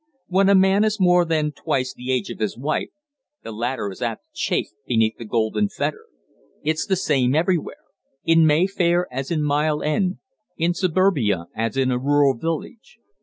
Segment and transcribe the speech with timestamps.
[0.25, 2.89] When a man is more than twice the age of his wife,
[3.43, 6.07] the latter is apt to chafe beneath the golden fetter.
[6.63, 7.85] It's the same everywhere
[8.25, 10.17] in Mayfair as in Mile End;
[10.57, 12.97] in Suburbia as in a rural village.